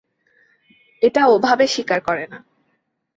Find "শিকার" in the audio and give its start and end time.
1.67-1.99